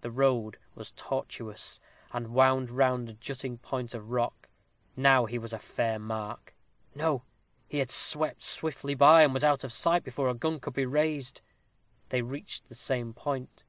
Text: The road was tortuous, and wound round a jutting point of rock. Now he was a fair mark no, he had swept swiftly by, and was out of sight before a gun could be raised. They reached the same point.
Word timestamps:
The 0.00 0.10
road 0.10 0.56
was 0.74 0.90
tortuous, 0.92 1.80
and 2.10 2.28
wound 2.32 2.70
round 2.70 3.10
a 3.10 3.12
jutting 3.12 3.58
point 3.58 3.92
of 3.92 4.08
rock. 4.10 4.48
Now 4.96 5.26
he 5.26 5.36
was 5.38 5.52
a 5.52 5.58
fair 5.58 5.98
mark 5.98 6.54
no, 6.94 7.24
he 7.68 7.76
had 7.80 7.90
swept 7.90 8.42
swiftly 8.42 8.94
by, 8.94 9.22
and 9.22 9.34
was 9.34 9.44
out 9.44 9.64
of 9.64 9.74
sight 9.74 10.02
before 10.02 10.30
a 10.30 10.34
gun 10.34 10.60
could 10.60 10.72
be 10.72 10.86
raised. 10.86 11.42
They 12.08 12.22
reached 12.22 12.70
the 12.70 12.74
same 12.74 13.12
point. 13.12 13.64